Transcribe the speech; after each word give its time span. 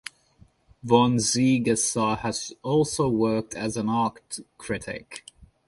Von 0.81 1.17
Ziegesar 1.19 2.17
has 2.21 2.53
also 2.63 3.07
worked 3.07 3.53
as 3.53 3.77
an 3.77 3.87
art 3.87 4.39
critic. 4.57 5.23